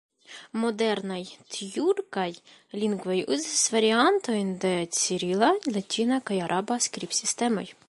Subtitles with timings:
[0.61, 1.17] Modernaj
[1.57, 2.23] tjurkaj
[2.85, 7.69] lingvoj uzas variantojn de cirila, latina kaj araba skribsistemoj.